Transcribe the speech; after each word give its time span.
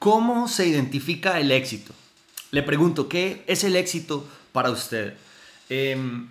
¿Cómo 0.00 0.48
se 0.48 0.66
identifica 0.66 1.38
el 1.40 1.52
éxito? 1.52 1.92
Le 2.52 2.62
pregunto, 2.62 3.06
¿qué 3.06 3.44
es 3.46 3.64
el 3.64 3.76
éxito 3.76 4.26
para 4.50 4.70
usted? 4.70 5.14
Em, 5.68 6.26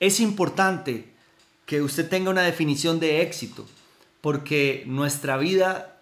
es 0.00 0.20
importante 0.20 1.12
que 1.66 1.82
usted 1.82 2.08
tenga 2.08 2.30
una 2.30 2.40
definición 2.40 2.98
de 2.98 3.20
éxito, 3.20 3.66
porque 4.22 4.84
nuestra 4.86 5.36
vida 5.36 6.00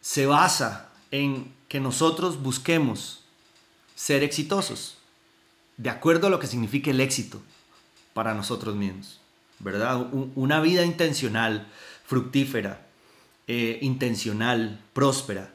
se 0.00 0.26
basa 0.26 0.88
en 1.10 1.52
que 1.66 1.80
nosotros 1.80 2.40
busquemos 2.40 3.24
ser 3.96 4.22
exitosos, 4.22 4.98
de 5.78 5.90
acuerdo 5.90 6.28
a 6.28 6.30
lo 6.30 6.38
que 6.38 6.46
significa 6.46 6.92
el 6.92 7.00
éxito 7.00 7.42
para 8.14 8.34
nosotros 8.34 8.76
mismos, 8.76 9.20
¿verdad? 9.58 9.96
Una 10.36 10.60
vida 10.60 10.84
intencional, 10.84 11.66
fructífera, 12.06 12.87
eh, 13.48 13.78
intencional, 13.82 14.78
próspera, 14.92 15.50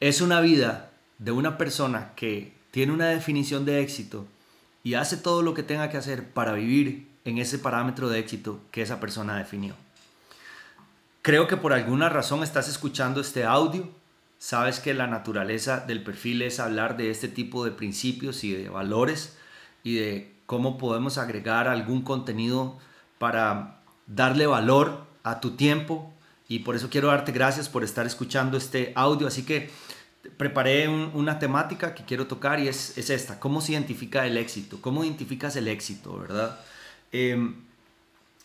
es 0.00 0.22
una 0.22 0.40
vida 0.40 0.90
de 1.18 1.32
una 1.32 1.58
persona 1.58 2.12
que 2.16 2.54
tiene 2.70 2.92
una 2.92 3.08
definición 3.08 3.66
de 3.66 3.82
éxito 3.82 4.26
y 4.82 4.94
hace 4.94 5.18
todo 5.18 5.42
lo 5.42 5.52
que 5.52 5.62
tenga 5.62 5.90
que 5.90 5.98
hacer 5.98 6.30
para 6.30 6.54
vivir 6.54 7.08
en 7.26 7.36
ese 7.36 7.58
parámetro 7.58 8.08
de 8.08 8.18
éxito 8.18 8.60
que 8.70 8.80
esa 8.80 9.00
persona 9.00 9.36
definió. 9.36 9.74
Creo 11.20 11.46
que 11.46 11.58
por 11.58 11.74
alguna 11.74 12.08
razón 12.08 12.42
estás 12.42 12.68
escuchando 12.68 13.20
este 13.20 13.44
audio, 13.44 13.90
sabes 14.38 14.80
que 14.80 14.94
la 14.94 15.06
naturaleza 15.06 15.80
del 15.80 16.02
perfil 16.02 16.40
es 16.40 16.58
hablar 16.58 16.96
de 16.96 17.10
este 17.10 17.28
tipo 17.28 17.66
de 17.66 17.72
principios 17.72 18.42
y 18.44 18.52
de 18.54 18.70
valores 18.70 19.36
y 19.84 19.96
de 19.96 20.34
cómo 20.46 20.78
podemos 20.78 21.18
agregar 21.18 21.68
algún 21.68 22.00
contenido 22.00 22.78
para 23.18 23.82
darle 24.06 24.46
valor 24.46 25.04
a 25.22 25.40
tu 25.40 25.50
tiempo 25.50 26.10
y 26.50 26.58
por 26.58 26.74
eso 26.74 26.90
quiero 26.90 27.08
darte 27.08 27.30
gracias 27.30 27.68
por 27.68 27.84
estar 27.84 28.04
escuchando 28.06 28.58
este 28.58 28.92
audio, 28.96 29.28
así 29.28 29.44
que 29.44 29.70
preparé 30.36 30.88
una 30.88 31.38
temática 31.38 31.94
que 31.94 32.04
quiero 32.04 32.26
tocar 32.26 32.58
y 32.58 32.66
es, 32.66 32.98
es, 32.98 33.08
esta, 33.08 33.38
¿cómo 33.38 33.60
se 33.60 33.70
identifica 33.72 34.26
el 34.26 34.36
éxito? 34.36 34.78
¿Cómo 34.80 35.04
identificas 35.04 35.54
el 35.54 35.68
éxito, 35.68 36.18
verdad? 36.18 36.58
Em, 37.12 37.54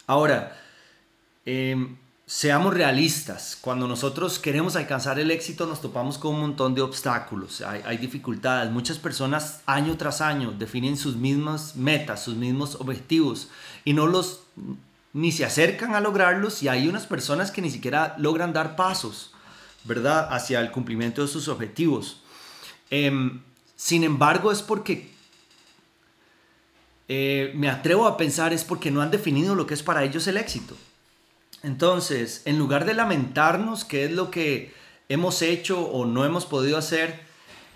ahora, 0.06 0.56
em, 1.48 1.98
seamos 2.28 2.76
realistas, 2.76 3.58
cuando 3.60 3.88
nosotros 3.88 4.38
queremos 4.38 4.76
alcanzar 4.76 5.18
el 5.18 5.32
éxito 5.32 5.66
nos 5.66 5.82
topamos 5.82 6.20
con 6.20 6.36
un 6.36 6.42
montón 6.42 6.76
de 6.76 6.84
obstáculos, 6.84 7.62
hay, 7.62 7.82
hay 7.86 7.98
dificultades, 7.98 8.72
muchas 8.72 9.00
personas 9.00 9.62
año 9.66 9.98
tras 9.98 10.22
año 10.22 10.52
definen 10.52 10.96
sus 10.96 11.16
mismas 11.16 11.76
metas, 11.76 12.24
sus 12.24 12.36
mismos 12.36 12.76
objetivos 12.76 13.50
y 13.84 13.94
no 13.94 14.06
los 14.06 14.42
ni 15.16 15.32
se 15.32 15.46
acercan 15.46 15.96
a 15.96 16.00
lograrlos 16.00 16.62
y 16.62 16.68
hay 16.68 16.88
unas 16.88 17.08
personas 17.08 17.50
que 17.50 17.62
ni 17.62 17.72
siquiera 17.72 18.16
logran 18.20 18.54
dar 18.54 18.76
pasos. 18.76 19.32
¿verdad? 19.86 20.28
Hacia 20.32 20.60
el 20.60 20.72
cumplimiento 20.72 21.22
de 21.22 21.28
sus 21.28 21.48
objetivos. 21.48 22.22
Em, 22.90 23.42
sin 23.76 24.04
embargo, 24.04 24.52
es 24.52 24.62
porque 24.62 25.14
eh, 27.08 27.52
me 27.56 27.70
atrevo 27.70 28.08
a 28.08 28.18
pensar 28.18 28.52
es 28.52 28.64
porque 28.64 28.90
no 28.90 29.02
han 29.02 29.12
definido 29.12 29.54
lo 29.54 29.68
que 29.68 29.76
es 29.76 29.84
para 29.84 30.04
ellos 30.04 30.28
el 30.28 30.38
éxito. 30.38 30.76
Entonces, 31.62 32.42
en 32.46 32.58
lugar 32.58 32.86
de 32.86 32.96
lamentarnos 32.96 33.86
qué 33.86 34.06
es 34.06 34.12
lo 34.12 34.32
que 34.32 34.74
hemos 35.08 35.42
hecho 35.42 35.82
o 35.82 36.06
no 36.06 36.26
hemos 36.26 36.46
podido 36.46 36.78
hacer, 36.78 37.20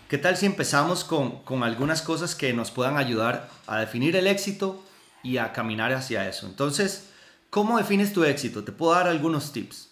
¿qué 0.10 0.18
tal 0.18 0.36
si 0.36 0.48
empezamos 0.48 1.04
con, 1.04 1.44
con 1.44 1.64
algunas 1.64 2.02
cosas 2.02 2.34
que 2.34 2.54
nos 2.54 2.72
puedan 2.72 2.98
ayudar 2.98 3.50
a 3.68 3.80
definir 3.80 4.16
el 4.16 4.26
éxito 4.26 4.84
y 5.22 5.38
a 5.38 5.54
caminar 5.54 5.94
hacia 5.94 6.28
eso? 6.28 6.48
Entonces, 6.48 7.09
¿cómo 7.50 7.78
defines 7.78 8.14
tu 8.14 8.24
éxito? 8.24 8.64
Te 8.64 8.72
puedo 8.72 8.94
dar 8.94 9.08
algunos 9.08 9.52
tips 9.52 9.90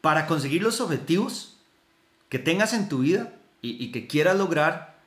para 0.00 0.26
conseguir 0.26 0.62
los 0.62 0.80
objetivos 0.80 1.56
que 2.28 2.38
tengas 2.38 2.72
en 2.72 2.88
tu 2.88 2.98
vida 2.98 3.32
y, 3.62 3.90
que 3.92 4.06
quieras 4.06 4.36
lograr, 4.36 4.98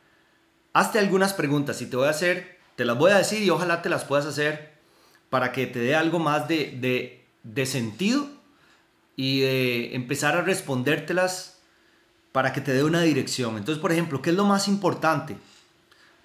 hazte 0.73 0.97
algunas 0.97 1.33
preguntas 1.33 1.81
y 1.81 1.85
te 1.85 1.95
voy 1.95 2.07
a 2.07 2.11
hacer, 2.11 2.57
te 2.75 2.85
las 2.85 2.97
voy 2.97 3.11
a 3.11 3.17
decir 3.17 3.43
y 3.43 3.49
ojalá 3.51 3.83
te 3.83 3.89
las 3.89 4.03
puedas 4.03 4.25
hacer 4.25 4.73
para 5.29 5.51
que 5.51 5.67
te 5.67 5.79
dé 5.79 5.95
algo 5.95 6.17
más 6.17 6.47
de, 6.47 7.23
de 7.43 7.65
sentido 7.67 8.27
y 9.15 9.41
de 9.41 9.95
empezar 9.95 10.35
a 10.35 10.41
respondértelas 10.41 11.59
para 12.31 12.53
que 12.53 12.61
te 12.61 12.73
dé 12.73 12.83
una 12.83 13.01
dirección. 13.01 13.57
Entonces, 13.57 13.81
por 13.81 13.91
ejemplo, 13.91 14.21
¿qué 14.21 14.31
es 14.31 14.35
lo 14.35 14.45
más 14.45 14.67
importante? 14.67 15.37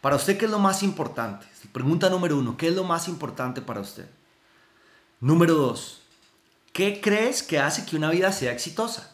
Para 0.00 0.16
usted, 0.16 0.38
¿qué 0.38 0.46
es 0.46 0.50
lo 0.50 0.58
más 0.58 0.82
importante? 0.82 1.46
Pregunta 1.72 2.10
número 2.10 2.38
uno, 2.38 2.56
¿qué 2.56 2.68
es 2.68 2.74
lo 2.74 2.84
más 2.84 3.08
importante 3.08 3.60
para 3.60 3.80
usted? 3.80 4.06
Número 5.22 5.54
dos, 5.54 6.00
¿qué 6.72 7.00
crees 7.00 7.44
que 7.44 7.60
hace 7.60 7.86
que 7.86 7.94
una 7.94 8.10
vida 8.10 8.32
sea 8.32 8.50
exitosa? 8.50 9.12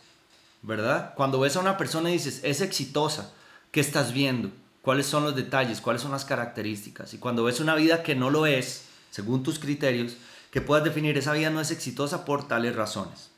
¿Verdad? 0.62 1.12
Cuando 1.14 1.38
ves 1.38 1.54
a 1.54 1.60
una 1.60 1.76
persona 1.76 2.08
y 2.08 2.14
dices, 2.14 2.40
es 2.44 2.62
exitosa, 2.62 3.30
¿qué 3.72 3.80
estás 3.80 4.14
viendo? 4.14 4.50
¿Cuáles 4.80 5.04
son 5.04 5.24
los 5.24 5.36
detalles? 5.36 5.82
¿Cuáles 5.82 6.00
son 6.00 6.12
las 6.12 6.24
características? 6.24 7.12
Y 7.12 7.18
cuando 7.18 7.44
ves 7.44 7.60
una 7.60 7.74
vida 7.74 8.02
que 8.02 8.14
no 8.14 8.30
lo 8.30 8.46
es, 8.46 8.84
según 9.10 9.42
tus 9.42 9.58
criterios, 9.58 10.14
que 10.50 10.62
puedas 10.62 10.82
definir 10.82 11.18
esa 11.18 11.34
vida 11.34 11.50
no 11.50 11.60
es 11.60 11.70
exitosa 11.70 12.24
por 12.24 12.48
tales 12.48 12.74
razones. 12.74 13.28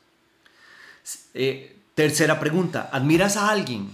Eh, 1.33 1.75
tercera 1.93 2.39
pregunta, 2.39 2.89
¿admiras 2.93 3.35
a 3.35 3.49
alguien? 3.49 3.93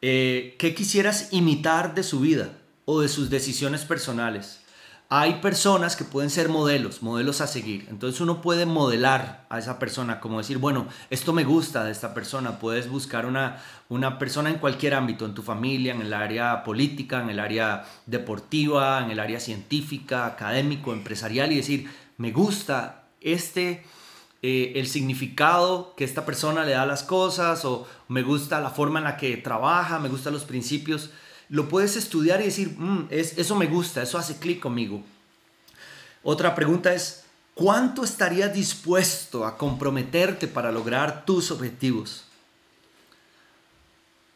Eh, 0.00 0.56
¿Qué 0.58 0.74
quisieras 0.74 1.28
imitar 1.30 1.94
de 1.94 2.04
su 2.04 2.20
vida 2.20 2.56
o 2.86 3.02
de 3.02 3.10
sus 3.10 3.28
decisiones 3.28 3.84
personales? 3.84 4.60
Hay 5.08 5.34
personas 5.34 5.94
que 5.94 6.04
pueden 6.04 6.30
ser 6.30 6.48
modelos, 6.48 7.00
modelos 7.00 7.40
a 7.40 7.46
seguir. 7.46 7.86
Entonces 7.88 8.20
uno 8.20 8.42
puede 8.42 8.66
modelar 8.66 9.46
a 9.50 9.58
esa 9.60 9.78
persona, 9.78 10.18
como 10.18 10.38
decir, 10.38 10.58
bueno, 10.58 10.88
esto 11.10 11.32
me 11.32 11.44
gusta 11.44 11.84
de 11.84 11.92
esta 11.92 12.12
persona. 12.12 12.58
Puedes 12.58 12.88
buscar 12.88 13.24
una, 13.24 13.62
una 13.88 14.18
persona 14.18 14.50
en 14.50 14.58
cualquier 14.58 14.94
ámbito, 14.94 15.24
en 15.24 15.34
tu 15.34 15.42
familia, 15.42 15.94
en 15.94 16.00
el 16.00 16.12
área 16.12 16.64
política, 16.64 17.22
en 17.22 17.30
el 17.30 17.38
área 17.38 17.84
deportiva, 18.06 19.00
en 19.04 19.12
el 19.12 19.20
área 19.20 19.38
científica, 19.38 20.26
académico, 20.26 20.92
empresarial, 20.92 21.52
y 21.52 21.56
decir, 21.56 21.88
me 22.16 22.32
gusta 22.32 23.04
este, 23.20 23.84
eh, 24.42 24.72
el 24.74 24.88
significado 24.88 25.94
que 25.96 26.02
esta 26.02 26.26
persona 26.26 26.64
le 26.64 26.72
da 26.72 26.82
a 26.82 26.86
las 26.86 27.04
cosas, 27.04 27.64
o 27.64 27.86
me 28.08 28.22
gusta 28.22 28.60
la 28.60 28.70
forma 28.70 28.98
en 28.98 29.04
la 29.04 29.16
que 29.16 29.36
trabaja, 29.36 30.00
me 30.00 30.08
gustan 30.08 30.32
los 30.32 30.44
principios 30.44 31.10
lo 31.48 31.68
puedes 31.68 31.96
estudiar 31.96 32.40
y 32.40 32.44
decir, 32.44 32.74
mm, 32.76 33.08
es, 33.10 33.38
eso 33.38 33.54
me 33.54 33.66
gusta, 33.66 34.02
eso 34.02 34.18
hace 34.18 34.36
clic 34.36 34.60
conmigo. 34.60 35.02
Otra 36.22 36.54
pregunta 36.54 36.92
es, 36.92 37.24
¿cuánto 37.54 38.02
estarías 38.02 38.52
dispuesto 38.52 39.46
a 39.46 39.56
comprometerte 39.56 40.48
para 40.48 40.72
lograr 40.72 41.24
tus 41.24 41.50
objetivos? 41.50 42.24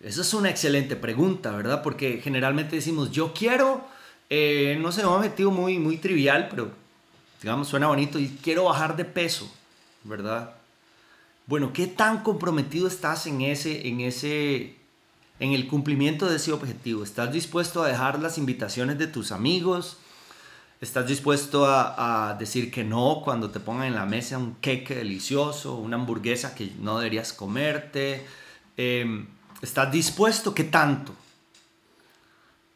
Esa 0.00 0.22
es 0.22 0.32
una 0.32 0.49
excelente 0.49 0.97
pregunta, 0.97 1.50
¿verdad? 1.50 1.82
Porque 1.82 2.20
generalmente 2.22 2.76
decimos, 2.76 3.10
yo 3.10 3.34
quiero, 3.34 3.87
eh, 4.31 4.78
no 4.81 4.93
sé, 4.93 5.04
un 5.04 5.15
objetivo 5.15 5.50
muy, 5.50 5.78
muy 5.78 5.99
trivial, 5.99 6.49
pero 6.49 6.70
digamos, 7.43 7.69
suena 7.69 7.88
bonito, 7.88 8.19
y 8.19 8.28
quiero 8.43 8.65
bajar 8.65 8.97
de 8.97 9.04
peso, 9.04 9.50
¿verdad? 10.04 10.54
Bueno, 11.47 11.72
¿qué 11.72 11.87
tan 11.87 12.22
comprometido 12.22 12.87
estás 12.87 13.26
en 13.26 13.41
ese, 13.41 13.88
en 13.88 14.00
ese 14.00 14.79
en 15.40 15.52
el 15.52 15.66
cumplimiento 15.66 16.28
de 16.28 16.36
ese 16.36 16.52
objetivo? 16.52 17.02
¿Estás 17.02 17.32
dispuesto 17.32 17.82
a 17.82 17.88
dejar 17.88 18.20
las 18.20 18.38
invitaciones 18.38 18.98
de 18.98 19.06
tus 19.06 19.32
amigos? 19.32 19.96
¿Estás 20.80 21.06
dispuesto 21.06 21.66
a, 21.66 22.36
decir 22.38 22.70
que 22.70 22.84
no 22.84 23.22
cuando 23.24 23.50
te 23.50 23.60
pongan 23.60 23.86
en 23.86 23.94
la 23.94 24.06
mesa 24.06 24.38
un 24.38 24.54
queque 24.56 24.94
delicioso, 24.94 25.74
una 25.74 25.96
hamburguesa 25.96 26.54
que 26.54 26.72
no 26.80 26.98
deberías 26.98 27.32
comerte? 27.32 28.26
Em, 28.76 29.26
¿Estás 29.60 29.90
dispuesto? 29.90 30.54
¿Qué 30.54 30.64
tanto? 30.64 31.14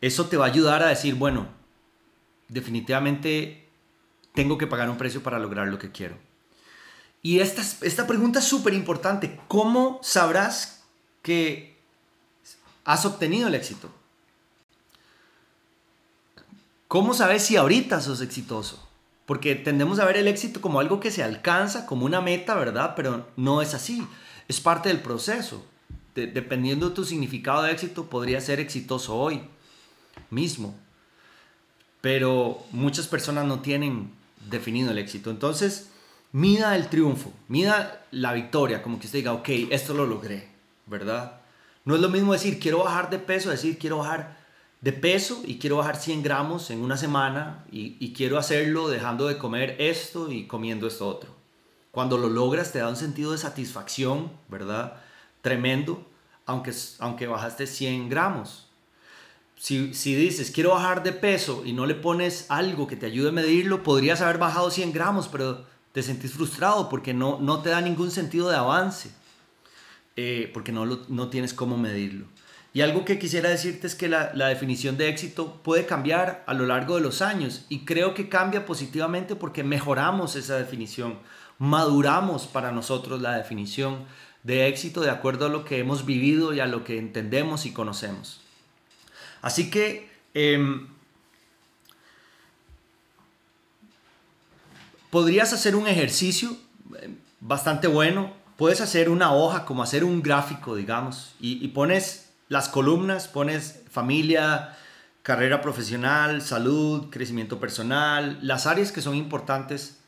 Eso 0.01 0.27
te 0.27 0.37
va 0.37 0.47
a 0.47 0.49
ayudar 0.49 0.83
a 0.83 0.89
decir, 0.89 1.15
bueno, 1.15 1.47
definitivamente 2.49 3.69
tengo 4.35 4.59
que 4.59 4.67
pagar 4.67 4.91
un 4.91 4.99
precio 4.99 5.23
para 5.23 5.39
lograr 5.39 5.69
lo 5.69 5.79
que 5.79 5.93
quiero. 5.93 6.17
Y 7.23 7.41
esta, 7.41 7.63
esta 7.87 8.07
pregunta 8.07 8.41
es 8.41 8.45
súper 8.45 8.75
importante. 8.75 9.41
¿Cómo 9.49 9.99
sabrás 10.03 10.85
que 11.23 11.74
has 12.85 13.05
obtenido 13.05 13.49
el 13.49 13.55
éxito? 13.55 13.91
¿Cómo 16.89 17.15
sabes 17.15 17.43
si 17.43 17.57
ahorita 17.57 18.01
sos 18.01 18.21
exitoso? 18.21 18.87
Porque 19.27 19.55
tendemos 19.55 19.99
a 19.99 20.05
ver 20.05 20.17
el 20.17 20.29
éxito 20.29 20.61
como 20.61 20.81
algo 20.81 21.01
que 21.01 21.11
se 21.11 21.23
alcanza, 21.23 21.87
como 21.87 22.05
una 22.05 22.21
meta, 22.21 22.55
¿verdad? 22.55 22.95
Pero 22.95 23.27
no 23.37 23.63
es 23.63 23.75
así. 23.75 24.07
Es 24.49 24.61
parte 24.61 24.91
del 24.91 25.01
proceso. 25.01 25.65
dependiendo 26.15 26.91
de 26.91 26.95
tu 26.95 27.05
significado 27.05 27.63
de 27.63 27.73
éxito, 27.73 28.09
podría 28.09 28.41
ser 28.41 28.61
exitoso 28.61 29.17
hoy 29.17 29.43
mismo. 30.31 30.79
Pero 32.01 32.63
muchas 32.71 33.09
personas 33.09 33.47
no 33.47 33.61
tienen 33.61 34.13
definido 34.49 34.93
el 34.93 34.99
éxito. 34.99 35.31
Entonces, 35.31 35.91
mida 36.31 36.77
el 36.77 36.89
triunfo, 36.89 37.33
mida 37.49 38.07
la 38.11 38.33
victoria, 38.33 38.83
como 38.83 39.01
que 39.01 39.07
usted 39.07 39.21
diga, 39.21 39.33
ok, 39.33 39.49
esto 39.71 39.95
lo 39.95 40.07
logré, 40.07 40.49
¿verdad? 40.87 41.41
No 41.85 41.95
es 41.95 42.01
lo 42.01 42.09
mismo 42.09 42.33
decir 42.33 42.59
quiero 42.59 42.85
bajar 42.85 43.11
de 43.11 43.19
peso, 43.19 43.51
decir 43.51 43.79
quiero 43.79 43.99
bajar 43.99 44.39
de 44.81 44.93
peso 44.93 45.43
y 45.45 45.59
quiero 45.59 45.77
bajar 45.79 45.97
100 45.97 46.23
gramos 46.23 46.71
en 46.71 46.81
una 46.81 46.97
semana 46.97 47.65
y, 47.71 48.13
quiero 48.13 48.39
hacerlo 48.39 48.89
dejando 48.89 49.27
de 49.29 49.39
comer 49.39 49.77
esto 49.79 50.31
y 50.31 50.47
comiendo 50.47 50.87
esto 50.87 51.09
otro. 51.09 51.35
Cuando 51.91 52.19
lo 52.19 52.29
logras 52.29 52.73
te 52.73 52.81
da 52.81 52.89
un 52.89 52.97
sentido 52.97 53.33
de 53.33 53.39
satisfacción, 53.39 54.31
¿verdad? 54.49 55.01
tremendo, 55.45 56.05
aunque, 56.47 56.73
aunque 56.99 57.27
bajaste 57.27 57.67
100 57.67 58.09
gramos. 58.09 58.67
Si, 59.57 59.95
si, 59.95 60.15
dices, 60.15 60.51
quiero 60.51 60.71
bajar 60.71 61.03
de 61.03 61.13
peso 61.13 61.63
y 61.65 61.73
no 61.73 61.87
le 61.87 61.95
pones 61.95 62.47
algo 62.49 62.87
que 62.87 62.97
te 62.97 63.07
ayude 63.07 63.29
a 63.29 63.33
medirlo, 63.33 63.83
podrías 63.83 64.21
haber 64.21 64.39
bajado 64.39 64.71
100 64.71 64.93
gramos, 64.93 65.29
pero 65.29 65.65
te 65.93 66.03
sentís 66.03 66.33
frustrado 66.33 66.89
porque 66.89 67.15
no, 67.15 67.39
no 67.41 67.61
te 67.61 67.71
da 67.71 67.81
ningún 67.81 68.11
sentido 68.11 68.49
de 68.49 68.57
avance, 68.57 69.11
eh, 70.17 70.51
porque 70.53 70.73
no, 70.73 70.85
no 70.87 71.29
tienes 71.29 71.55
cómo 71.55 71.77
medirlo. 71.77 72.27
Y 72.73 72.81
algo 72.81 73.05
que 73.05 73.19
quisiera 73.19 73.51
decirte 73.51 73.87
es 73.87 73.95
que 73.95 74.09
la, 74.09 74.33
la, 74.35 74.49
definición 74.49 74.97
de 74.97 75.09
éxito 75.09 75.61
puede 75.63 75.87
cambiar 75.87 76.43
a 76.47 76.55
lo 76.55 76.67
largo 76.67 76.97
de 76.97 77.03
los 77.03 77.23
años 77.23 77.67
y 77.69 77.85
creo 77.85 78.15
que 78.15 78.29
cambia 78.29 78.67
positivamente 78.67 79.37
porque 79.37 79.63
mejoramos 79.63 80.35
esa 80.35 80.57
definición, 80.57 81.19
maduramos 81.59 82.49
para 82.49 82.73
nosotros 82.73 83.21
la 83.21 83.37
definición 83.37 84.07
de 84.43 84.67
éxito 84.67 85.01
de 85.01 85.11
acuerdo 85.11 85.47
a 85.47 85.49
lo 85.49 85.65
que 85.65 85.79
hemos 85.79 86.05
vivido 86.05 86.53
y 86.53 86.61
a 86.61 86.67
lo 86.67 86.85
que 86.85 86.99
entendemos 86.99 87.65
y 87.65 87.73
conocemos. 87.73 88.41
Así 89.41 89.71
que 89.71 90.11
eh, 90.35 90.87
podrías 95.11 95.53
hacer 95.53 95.77
un 95.77 95.87
ejercicio 95.87 96.57
eh, 97.01 97.09
bastante 97.41 97.87
bueno. 97.87 98.33
Puedes 98.57 98.81
hacer 98.81 99.09
una 99.09 99.33
hoja, 99.33 99.65
como 99.65 99.83
hacer 99.83 100.05
un 100.05 100.23
gráfico, 100.23 100.77
digamos, 100.77 101.35
y, 101.41 101.67
pones 101.69 102.31
las 102.49 102.69
columnas, 102.69 103.27
pones 103.27 103.83
familia, 103.91 104.77
carrera 105.23 105.61
profesional, 105.61 106.41
salud, 106.41 107.11
crecimiento 107.11 107.59
personal, 107.59 108.39
las 108.43 108.67
áreas 108.67 108.93
que 108.93 109.03
son 109.03 109.17
importantes 109.17 109.99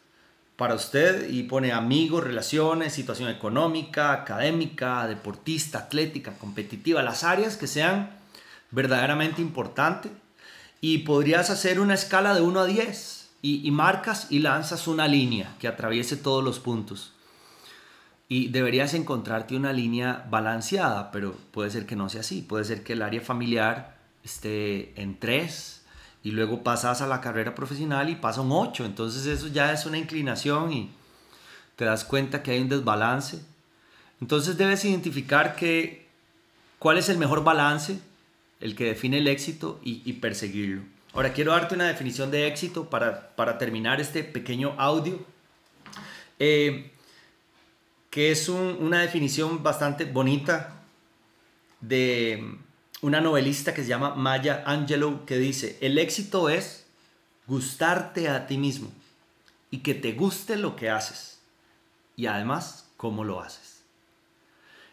para 0.56 0.74
usted 0.74 1.28
y 1.28 1.42
pone 1.42 1.72
amigos, 1.72 2.22
relaciones, 2.22 2.92
situación 2.92 3.30
económica, 3.30 4.12
académica, 4.12 5.06
deportista, 5.06 5.80
atlética, 5.80 6.34
competitiva, 6.38 7.02
las 7.02 7.24
áreas 7.24 7.56
que 7.56 7.66
sean 7.66 8.10
verdaderamente 8.70 9.42
importantes 9.42 10.12
y 10.80 10.98
podrías 10.98 11.50
hacer 11.50 11.80
una 11.80 11.94
escala 11.94 12.34
de 12.34 12.42
1 12.42 12.60
a 12.60 12.66
10 12.66 13.30
y, 13.42 13.70
marcas 13.70 14.26
y 14.30 14.40
lanzas 14.40 14.86
una 14.86 15.08
línea 15.08 15.54
que 15.58 15.68
atraviese 15.68 16.16
todos 16.16 16.42
los 16.42 16.58
puntos. 16.58 17.12
Y 18.28 18.48
deberías 18.48 18.94
encontrarte 18.94 19.56
una 19.56 19.72
línea 19.72 20.26
balanceada, 20.30 21.12
pero 21.12 21.36
puede 21.52 21.70
ser 21.70 21.86
que 21.86 21.96
no 21.96 22.08
sea 22.08 22.20
así. 22.20 22.42
Puede 22.42 22.64
ser 22.64 22.82
que 22.82 22.94
el 22.94 23.02
área 23.02 23.20
familiar 23.20 23.96
esté 24.24 25.00
en 25.00 25.18
3 25.18 25.84
y 26.24 26.32
luego 26.32 26.64
pasas 26.64 27.02
a 27.02 27.06
la 27.06 27.20
carrera 27.20 27.54
profesional 27.54 28.08
y 28.10 28.16
pasa 28.16 28.40
un 28.40 28.50
8. 28.50 28.84
Entonces 28.84 29.26
eso 29.26 29.46
ya 29.48 29.72
es 29.72 29.86
una 29.86 29.98
inclinación 29.98 30.72
y 30.72 30.90
te 31.76 31.84
das 31.84 32.04
cuenta 32.04 32.42
que 32.42 32.50
hay 32.50 32.60
un 32.60 32.68
desbalance. 32.68 33.40
Entonces 34.20 34.56
debes 34.56 34.84
identificar 34.84 35.54
que, 35.54 36.08
cuál 36.80 36.98
es 36.98 37.08
el 37.08 37.18
mejor 37.18 37.44
balance, 37.44 38.00
el 38.60 38.74
que 38.74 38.86
define 38.86 39.18
el 39.18 39.28
éxito 39.28 39.78
y 39.84 40.12
perseguirlo. 40.14 40.82
Ahora 41.16 41.32
quiero 41.32 41.52
darte 41.52 41.74
una 41.74 41.88
definición 41.88 42.30
de 42.30 42.46
éxito 42.46 42.90
para, 42.90 43.56
terminar 43.56 44.02
este 44.02 44.22
pequeño 44.22 44.74
audio, 44.76 45.18
eh, 46.38 46.92
que 48.16 48.30
es 48.30 48.48
una 48.48 49.02
definición 49.02 49.62
bastante 49.62 50.06
bonita 50.06 50.80
de 51.82 52.56
una 53.02 53.20
novelista 53.20 53.74
que 53.74 53.82
se 53.82 53.88
llama 53.88 54.14
Maya 54.14 54.62
Angelou, 54.64 55.26
que 55.26 55.36
dice, 55.36 55.76
el 55.82 55.98
éxito 55.98 56.48
es 56.48 56.86
gustarte 57.46 58.30
a 58.30 58.46
ti 58.46 58.56
mismo 58.56 58.90
y 59.70 59.80
que 59.80 59.92
te 59.92 60.12
guste 60.12 60.56
lo 60.56 60.76
que 60.76 60.88
haces 60.88 61.40
y 62.16 62.24
además 62.24 62.88
cómo 62.96 63.22
lo 63.22 63.42
haces. 63.42 63.82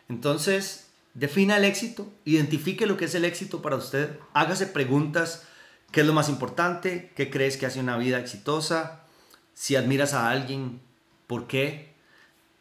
Entonces, 0.09 0.89
defina 1.13 1.55
el 1.55 1.63
éxito, 1.63 2.11
identifique 2.25 2.85
lo 2.87 2.97
que 2.97 3.05
es 3.05 3.15
el 3.15 3.23
éxito 3.23 3.61
para 3.61 3.77
usted, 3.77 4.19
hágase 4.33 4.67
preguntas 4.67 5.47
¿Qué 5.93 6.01
es 6.01 6.07
lo 6.07 6.13
más 6.13 6.27
importante? 6.27 7.13
¿Qué 7.15 7.29
crees 7.29 7.55
que 7.55 7.67
hace 7.67 7.79
una 7.79 7.95
vida 7.95 8.19
exitosa? 8.19 9.05
Si 9.53 9.77
admiras 9.77 10.13
a 10.13 10.29
alguien, 10.29 10.81
¿por 11.27 11.47
qué? 11.47 11.92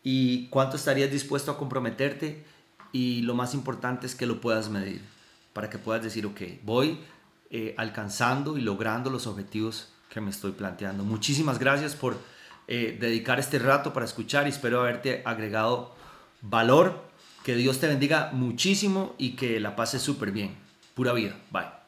¿Y 0.02 0.48
cuánto 0.48 0.76
estarías 0.76 1.10
dispuesto 1.10 1.50
a 1.50 1.58
comprometerte? 1.58 2.44
Y 2.92 3.22
lo 3.22 3.34
más 3.34 3.54
importante 3.54 4.06
es 4.06 4.14
que 4.14 4.26
lo 4.26 4.40
puedas 4.40 4.68
medir, 4.68 5.00
para 5.52 5.70
que 5.70 5.78
puedas 5.78 6.02
decir, 6.02 6.26
ok, 6.26 6.40
voy 6.62 6.98
eh, 7.50 7.74
alcanzando 7.78 8.58
y 8.58 8.60
logrando 8.60 9.10
los 9.10 9.26
objetivos 9.26 9.92
que 10.10 10.20
me 10.20 10.30
estoy 10.30 10.52
planteando. 10.52 11.04
Muchísimas 11.04 11.58
gracias 11.58 11.94
por 11.94 12.18
eh, 12.68 12.96
dedicar 13.00 13.40
este 13.40 13.58
rato 13.58 13.92
para 13.92 14.06
escuchar 14.06 14.46
y 14.46 14.50
espero 14.50 14.80
haberte 14.80 15.22
agregado 15.24 15.94
valor. 16.42 17.10
Que 17.44 17.56
Dios 17.56 17.80
te 17.80 17.88
bendiga 17.88 18.30
muchísimo 18.32 19.14
y 19.18 19.32
que 19.32 19.58
la 19.58 19.74
pases 19.74 20.02
súper 20.02 20.30
bien. 20.30 20.54
Pura 20.94 21.12
vida. 21.12 21.36
Bye. 21.50 21.81